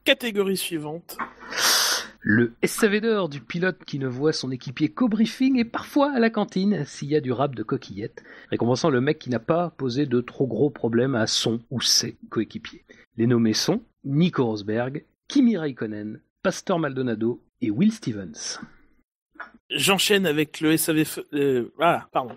Catégorie 0.02 0.56
suivante. 0.56 1.16
Le 2.22 2.54
SAV 2.64 3.02
d'or 3.02 3.28
du 3.28 3.40
pilote 3.40 3.84
qui 3.84 4.00
ne 4.00 4.08
voit 4.08 4.32
son 4.32 4.50
équipier 4.50 4.88
qu'au 4.88 5.08
briefing 5.08 5.58
et 5.58 5.64
parfois 5.64 6.12
à 6.12 6.18
la 6.18 6.30
cantine 6.30 6.84
s'il 6.86 7.08
y 7.08 7.16
a 7.16 7.20
du 7.20 7.30
rap 7.30 7.54
de 7.54 7.62
coquillettes, 7.62 8.24
récompensant 8.50 8.90
le 8.90 9.00
mec 9.00 9.20
qui 9.20 9.30
n'a 9.30 9.38
pas 9.38 9.70
posé 9.76 10.06
de 10.06 10.20
trop 10.20 10.48
gros 10.48 10.70
problèmes 10.70 11.14
à 11.14 11.28
son 11.28 11.60
ou 11.70 11.80
ses 11.80 12.16
coéquipiers. 12.30 12.84
Les 13.16 13.26
nommés 13.26 13.54
sont 13.54 13.82
Nico 14.04 14.44
Rosberg, 14.44 15.04
Kimi 15.28 15.56
Raikkonen, 15.56 16.20
Pastor 16.42 16.78
Maldonado 16.78 17.42
et 17.60 17.70
Will 17.70 17.92
Stevens. 17.92 18.58
J'enchaîne 19.70 20.26
avec 20.26 20.60
le 20.60 20.76
SAV. 20.76 21.04
euh, 21.32 21.72
ah, 21.80 22.06
pardon. 22.12 22.36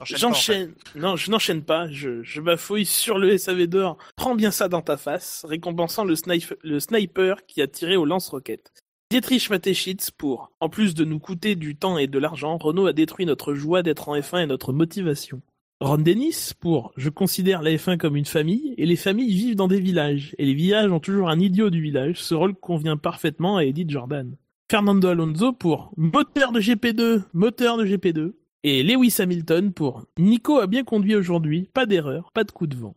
En 0.00 0.04
J'enchaîne. 0.04 0.74
Non, 0.94 1.16
je 1.16 1.30
n'enchaîne 1.30 1.62
pas. 1.62 1.88
Je, 1.90 2.22
je 2.22 2.40
bafouille 2.40 2.84
sur 2.86 3.18
le 3.18 3.36
SAV 3.38 3.66
d'or. 3.66 3.98
Prends 4.16 4.34
bien 4.34 4.50
ça 4.50 4.68
dans 4.68 4.82
ta 4.82 4.96
face, 4.96 5.44
récompensant 5.48 6.04
le, 6.04 6.14
snipe- 6.16 6.54
le 6.62 6.80
sniper 6.80 7.46
qui 7.46 7.62
a 7.62 7.68
tiré 7.68 7.96
au 7.96 8.04
lance-roquette. 8.04 8.72
Dietrich 9.10 9.48
Mateschitz 9.50 10.10
pour, 10.10 10.50
en 10.60 10.68
plus 10.68 10.94
de 10.94 11.04
nous 11.04 11.20
coûter 11.20 11.54
du 11.54 11.76
temps 11.76 11.96
et 11.98 12.08
de 12.08 12.18
l'argent, 12.18 12.58
Renault 12.58 12.86
a 12.86 12.92
détruit 12.92 13.24
notre 13.26 13.54
joie 13.54 13.82
d'être 13.82 14.08
en 14.08 14.16
F1 14.16 14.42
et 14.42 14.46
notre 14.46 14.72
motivation. 14.72 15.40
Ron 15.80 15.98
Dennis 15.98 16.52
pour, 16.58 16.92
je 16.96 17.10
considère 17.10 17.60
la 17.60 17.72
F1 17.72 17.98
comme 17.98 18.16
une 18.16 18.24
famille, 18.24 18.74
et 18.78 18.86
les 18.86 18.96
familles 18.96 19.34
vivent 19.34 19.56
dans 19.56 19.68
des 19.68 19.80
villages, 19.80 20.34
et 20.38 20.46
les 20.46 20.54
villages 20.54 20.90
ont 20.90 21.00
toujours 21.00 21.28
un 21.28 21.38
idiot 21.38 21.68
du 21.68 21.82
village, 21.82 22.22
ce 22.22 22.34
rôle 22.34 22.54
convient 22.54 22.96
parfaitement 22.96 23.58
à 23.58 23.64
Edith 23.64 23.90
Jordan. 23.90 24.36
Fernando 24.68 25.08
Alonso 25.08 25.52
pour 25.52 25.92
moteur 25.96 26.50
de 26.50 26.60
GP2, 26.60 27.22
moteur 27.34 27.76
de 27.76 27.84
GP2. 27.84 28.32
Et 28.64 28.82
Lewis 28.82 29.14
Hamilton 29.20 29.72
pour 29.72 30.06
Nico 30.18 30.58
a 30.58 30.66
bien 30.66 30.82
conduit 30.82 31.14
aujourd'hui, 31.14 31.70
pas 31.72 31.86
d'erreur, 31.86 32.32
pas 32.32 32.42
de 32.42 32.50
coup 32.50 32.66
de 32.66 32.74
vent. 32.74 32.96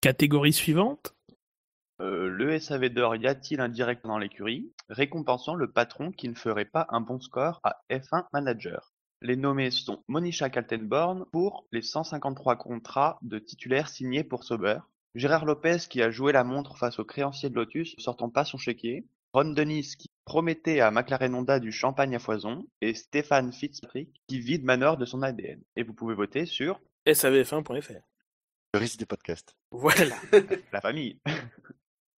Catégorie 0.00 0.54
suivante. 0.54 1.14
Euh, 2.00 2.28
le 2.28 2.58
SAV 2.58 2.88
d'or 2.88 3.16
y 3.16 3.26
a-t-il 3.26 3.60
un 3.60 3.68
direct 3.68 4.06
dans 4.06 4.16
l'écurie, 4.16 4.72
récompensant 4.88 5.56
le 5.56 5.70
patron 5.70 6.10
qui 6.10 6.28
ne 6.28 6.34
ferait 6.34 6.64
pas 6.64 6.86
un 6.88 7.02
bon 7.02 7.20
score 7.20 7.60
à 7.64 7.82
F1 7.90 8.24
Manager? 8.32 8.94
Les 9.22 9.36
nommés 9.36 9.70
sont 9.70 10.02
Monisha 10.08 10.50
Kaltenborn 10.50 11.26
pour 11.32 11.66
les 11.72 11.82
153 11.82 12.56
contrats 12.56 13.18
de 13.22 13.38
titulaires 13.38 13.88
signés 13.88 14.24
pour 14.24 14.44
Sauber, 14.44 14.78
Gérard 15.16 15.46
Lopez 15.46 15.78
qui 15.88 16.02
a 16.02 16.10
joué 16.10 16.32
la 16.32 16.44
montre 16.44 16.76
face 16.76 16.98
aux 16.98 17.04
créanciers 17.04 17.48
de 17.48 17.54
Lotus 17.54 17.94
sortant 17.96 18.28
pas 18.28 18.44
son 18.44 18.58
chéquier, 18.58 19.06
Ron 19.32 19.52
Dennis 19.52 19.94
qui 19.98 20.10
promettait 20.26 20.80
à 20.80 20.90
McLaren 20.90 21.34
Honda 21.34 21.58
du 21.58 21.72
champagne 21.72 22.14
à 22.14 22.18
foison, 22.18 22.66
et 22.82 22.92
Stéphane 22.92 23.52
Fitzpatrick 23.52 24.10
qui 24.26 24.40
vide 24.40 24.64
Manor 24.64 24.98
de 24.98 25.06
son 25.06 25.22
ADN. 25.22 25.62
Et 25.76 25.84
vous 25.84 25.94
pouvez 25.94 26.14
voter 26.14 26.44
sur 26.44 26.80
savf1.fr. 27.06 28.02
Le 28.74 28.78
risque 28.78 28.98
des 28.98 29.06
podcasts. 29.06 29.56
Voilà. 29.70 30.16
la 30.72 30.80
famille. 30.82 31.18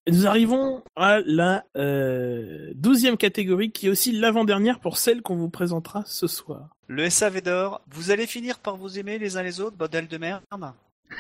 Nous 0.10 0.26
arrivons 0.26 0.84
à 0.96 1.20
la 1.26 1.66
euh, 1.76 2.72
douzième 2.76 3.18
catégorie 3.18 3.72
qui 3.72 3.88
est 3.88 3.90
aussi 3.90 4.14
l'avant-dernière 4.14 4.80
pour 4.80 4.98
celle 4.98 5.22
qu'on 5.22 5.36
vous 5.36 5.50
présentera 5.50 6.04
ce 6.06 6.28
soir. 6.28 6.70
Le 6.88 7.10
SAV 7.10 7.42
d'or, 7.42 7.82
vous 7.88 8.10
allez 8.10 8.26
finir 8.26 8.60
par 8.60 8.78
vous 8.78 8.98
aimer 8.98 9.20
les 9.20 9.36
uns 9.36 9.44
les 9.44 9.60
autres, 9.60 9.76
bordel 9.76 10.08
de 10.08 10.18
merde. 10.18 10.44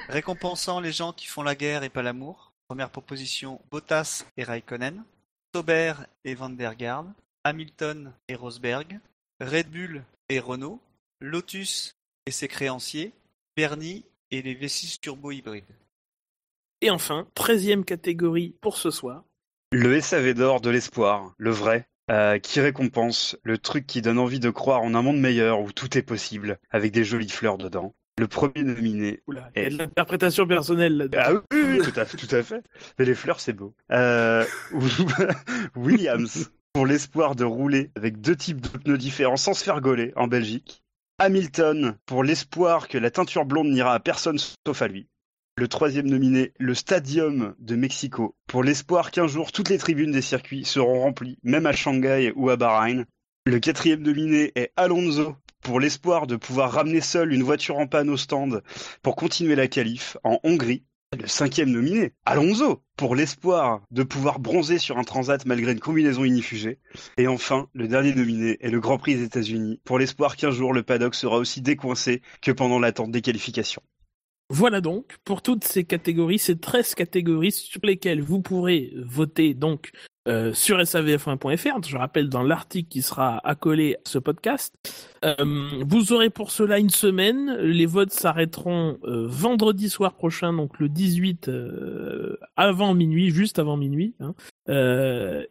Récompensant 0.08 0.79
les 0.79 0.94
gens 0.94 1.12
qui 1.12 1.27
font 1.27 1.44
la 1.44 1.56
guerre 1.56 1.84
et 1.84 1.89
pas 1.89 2.01
l'amour. 2.01 2.53
Première 2.70 2.89
proposition, 2.89 3.60
Bottas 3.72 4.25
et 4.38 4.46
Raikkonen. 4.46 5.03
Sauber 5.53 5.94
et 6.24 6.36
Van 6.36 6.50
der 6.50 6.75
Garde. 6.75 7.12
Hamilton 7.44 8.13
et 8.29 8.36
Rosberg. 8.36 9.00
Red 9.41 9.70
Bull 9.70 10.03
et 10.29 10.39
Renault. 10.39 10.79
Lotus 11.20 11.94
et 12.25 12.32
ses 12.32 12.48
créanciers. 12.48 13.12
Bernie 13.58 14.06
et 14.32 14.41
les 14.41 14.56
V6 14.56 15.01
turbo 15.01 15.32
hybrides. 15.32 15.65
Et 16.81 16.91
enfin, 16.91 17.27
treizième 17.34 17.84
catégorie 17.84 18.55
pour 18.62 18.77
ce 18.77 18.91
soir. 18.91 19.24
Le 19.72 20.00
SAV 20.00 20.36
d'or 20.36 20.62
de 20.62 20.69
l'espoir, 20.69 21.34
le 21.38 21.50
vrai, 21.50 21.89
euh, 22.12 22.38
qui 22.38 22.62
récompense 22.62 23.36
le 23.43 23.57
truc 23.57 23.88
qui 23.88 24.01
donne 24.01 24.19
envie 24.19 24.39
de 24.39 24.51
croire 24.51 24.81
en 24.81 24.93
un 24.93 25.01
monde 25.01 25.19
meilleur 25.19 25.60
où 25.60 25.72
tout 25.72 25.98
est 25.98 26.03
possible, 26.03 26.60
avec 26.69 26.91
des 26.91 27.03
jolies 27.03 27.29
fleurs 27.29 27.57
dedans. 27.57 27.96
Le 28.19 28.27
premier 28.27 28.63
nominé. 28.63 29.22
Oula, 29.27 29.50
il 29.55 29.63
y 29.63 29.65
a 29.65 29.69
de 29.69 29.77
l'interprétation 29.77 30.48
personnelle 30.48 30.98
là-dedans. 30.98 31.19
Ah 31.24 31.31
oui, 31.51 31.79
tout 31.84 32.00
à 32.00 32.05
fait, 32.05 32.17
tout 32.17 32.36
à 32.36 32.43
fait. 32.43 32.63
Mais 32.98 33.05
les 33.05 33.15
fleurs, 33.15 33.39
c'est 33.39 33.53
beau. 33.53 33.75
Euh, 33.91 34.46
Williams, 35.75 36.51
pour 36.74 36.86
l'espoir 36.86 37.36
de 37.36 37.43
rouler 37.43 37.91
avec 37.96 38.22
deux 38.22 38.36
types 38.36 38.62
de 38.62 38.69
pneus 38.69 38.98
différents 38.98 39.38
sans 39.38 39.53
se 39.53 39.63
faire 39.63 39.81
gauler 39.81 40.13
en 40.15 40.27
Belgique. 40.27 40.84
Hamilton, 41.19 41.98
pour 42.05 42.24
l'espoir 42.24 42.88
que 42.88 43.00
la 43.00 43.10
teinture 43.10 43.46
blonde 43.46 43.69
n'ira 43.69 43.93
à 43.93 44.00
personne 44.00 44.38
sauf 44.38 44.81
à 44.81 44.88
lui. 44.88 45.07
Le 45.60 45.68
troisième 45.68 46.06
nominé, 46.06 46.54
le 46.60 46.76
Stadium 46.76 47.56
de 47.58 47.76
Mexico, 47.76 48.36
pour 48.46 48.64
l'espoir 48.64 49.10
qu'un 49.10 49.26
jour 49.26 49.52
toutes 49.52 49.70
les 49.70 49.80
tribunes 49.80 50.12
des 50.12 50.22
circuits 50.22 50.64
seront 50.66 51.02
remplies, 51.02 51.40
même 51.42 51.66
à 51.66 51.72
Shanghai 51.72 52.32
ou 52.36 52.52
à 52.52 52.58
Bahreïn. 52.58 53.06
Le 53.48 53.58
quatrième 53.58 54.04
nominé 54.04 54.52
est 54.54 54.72
Alonso, 54.76 55.36
pour 55.64 55.80
l'espoir 55.80 56.28
de 56.28 56.36
pouvoir 56.36 56.74
ramener 56.74 57.02
seul 57.02 57.34
une 57.34 57.42
voiture 57.42 57.80
en 57.80 57.88
panne 57.88 58.12
au 58.12 58.18
stand 58.18 58.62
pour 59.02 59.16
continuer 59.16 59.56
la 59.56 59.68
qualif 59.68 60.16
en 60.24 60.40
Hongrie. 60.44 60.84
Le 61.20 61.26
cinquième 61.26 61.72
nominé, 61.72 62.14
Alonso, 62.28 62.84
pour 62.96 63.16
l'espoir 63.16 63.82
de 63.90 64.04
pouvoir 64.04 64.40
bronzer 64.40 64.78
sur 64.78 65.00
un 65.00 65.04
transat 65.04 65.44
malgré 65.48 65.72
une 65.72 65.80
combinaison 65.80 66.24
inifugée. 66.24 66.78
Et 67.18 67.26
enfin, 67.26 67.68
le 67.74 67.88
dernier 67.88 68.14
nominé 68.14 68.58
est 68.62 68.70
le 68.70 68.80
Grand 68.80 69.00
Prix 69.00 69.16
des 69.16 69.24
États-Unis, 69.24 69.82
pour 69.86 69.98
l'espoir 69.98 70.36
qu'un 70.36 70.52
jour 70.52 70.72
le 70.72 70.84
paddock 70.84 71.16
sera 71.16 71.38
aussi 71.38 71.62
décoincé 71.62 72.22
que 72.44 72.52
pendant 72.52 72.78
l'attente 72.78 73.10
des 73.10 73.22
qualifications. 73.22 73.82
Voilà 74.50 74.80
donc 74.80 75.18
pour 75.25 75.42
toutes 75.42 75.66
ces 75.66 75.84
catégories, 75.84 76.39
ces 76.39 76.58
13 76.58 76.96
catégories 76.96 77.51
sur 77.51 77.82
lesquelles 77.84 78.22
vous 78.22 78.42
pourrez 78.42 78.94
voter 78.96 79.54
donc 79.54 79.92
euh, 80.27 80.53
sur 80.53 80.77
savf1.fr. 80.77 81.88
Je 81.88 81.98
rappelle 81.98 82.29
dans 82.29 82.43
l'article 82.43 82.89
qui 82.89 83.01
sera 83.01 83.39
accolé 83.48 83.96
à 83.96 84.00
ce 84.05 84.19
podcast. 84.19 84.74
Euh, 85.25 85.36
vous 85.86 86.13
aurez 86.13 86.29
pour 86.29 86.51
cela 86.51 86.77
une 86.79 86.89
semaine. 86.89 87.55
Les 87.57 87.86
votes 87.86 88.12
s'arrêteront 88.12 88.98
euh, 89.03 89.25
vendredi 89.27 89.89
soir 89.89 90.13
prochain, 90.13 90.53
donc 90.53 90.79
le 90.79 90.89
18 90.89 91.48
euh, 91.50 92.38
avant 92.55 92.93
minuit, 92.93 93.29
juste 93.31 93.57
avant 93.60 93.77
minuit. 93.77 94.15
hein. 94.19 94.36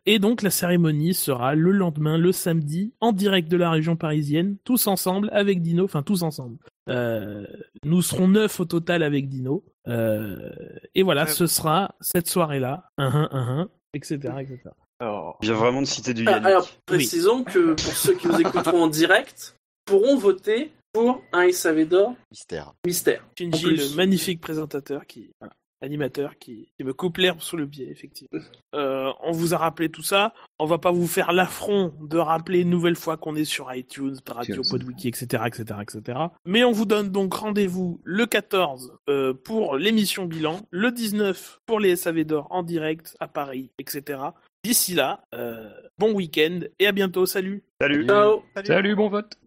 Et 0.07 0.19
donc 0.19 0.43
la 0.43 0.51
cérémonie 0.51 1.15
sera 1.15 1.55
le 1.55 1.71
lendemain, 1.73 2.19
le 2.19 2.33
samedi, 2.33 2.93
en 3.01 3.13
direct 3.13 3.51
de 3.51 3.57
la 3.57 3.71
région 3.71 3.97
parisienne, 3.97 4.57
tous 4.65 4.87
ensemble 4.87 5.31
avec 5.33 5.63
Dino, 5.63 5.85
enfin 5.85 6.03
tous 6.03 6.23
ensemble. 6.23 6.59
Nous 6.87 8.03
serons 8.03 8.29
neuf 8.29 8.61
au 8.61 8.67
total 8.67 9.03
avec 9.03 9.29
Dino. 9.29 9.65
Et 9.89 11.03
voilà, 11.03 11.27
ce 11.27 11.47
sera 11.47 11.95
cette 12.01 12.29
soirée-là, 12.29 12.91
un, 12.99 13.07
un, 13.07 13.29
un, 13.33 13.61
un, 13.61 13.69
etc., 13.97 14.17
etc. 14.41 14.61
Alors, 15.01 15.37
Il 15.43 15.47
vient 15.49 15.55
vraiment 15.59 15.83
de 15.83 15.87
citer 15.87 16.15
du 16.15 16.25
Ah, 16.27 16.33
Yannick. 16.33 16.47
alors, 16.47 16.69
précisons 16.87 17.45
que 17.45 17.75
pour 17.75 17.97
ceux 17.97 18.15
qui 18.15 18.29
nous 18.29 18.41
écouteront 18.41 18.83
en 18.85 18.87
direct, 18.89 19.57
pourront 19.85 20.17
voter 20.17 20.73
pour 20.93 21.23
un 21.33 21.51
SAV 21.53 21.85
d'or 21.87 22.15
Mystère. 22.31 22.73
Mystère. 22.87 23.27
Shinji, 23.39 23.67
le 23.77 23.95
magnifique 23.97 24.41
présentateur 24.41 25.07
qui, 25.07 25.31
voilà, 25.41 25.55
animateur 25.87 26.39
qui, 26.39 26.69
qui 26.77 26.85
me 26.85 26.93
coupe 26.93 27.17
l'herbe 27.17 27.41
sous 27.41 27.57
le 27.57 27.67
pied, 27.67 27.91
effectivement. 27.91 28.39
Euh, 28.75 29.11
on 29.23 29.33
vous 29.33 29.55
a 29.55 29.57
rappelé 29.57 29.89
tout 29.89 30.03
ça. 30.03 30.35
On 30.59 30.67
va 30.67 30.79
pas 30.79 30.91
vous 30.91 31.07
faire 31.07 31.33
l'affront 31.33 31.95
de 32.01 32.19
rappeler 32.19 32.61
une 32.61 32.71
nouvelle 32.71 32.97
fois 32.97 33.17
qu'on 33.17 33.37
est 33.37 33.45
sur 33.45 33.73
iTunes, 33.75 34.17
Radio. 34.29 34.63
Podwiki, 34.69 35.09
etc., 35.09 35.45
etc., 35.47 35.81
etc. 35.83 36.19
Mais 36.45 36.65
on 36.65 36.73
vous 36.73 36.85
donne 36.85 37.11
donc 37.11 37.33
rendez-vous 37.35 38.01
le 38.05 38.27
14 38.27 38.99
euh, 39.09 39.33
pour 39.33 39.77
l'émission 39.77 40.27
bilan, 40.27 40.61
le 40.71 40.91
19 40.91 41.61
pour 41.65 41.81
les 41.81 41.97
SAV 41.97 42.25
d'or 42.25 42.49
en 42.51 42.63
direct 42.63 43.17
à 43.21 43.29
Paris, 43.29 43.71
etc. 43.79 44.21
D'ici 44.63 44.95
là, 44.95 45.23
euh, 45.35 45.71
bon 45.99 46.13
week-end 46.13 46.61
et 46.79 46.87
à 46.87 46.93
bientôt. 46.93 47.25
Salut. 47.25 47.63
Salut 47.81 48.07
Ciao 48.07 48.43
Salut, 48.65 48.97
bon 48.97 49.09
vote 49.09 49.39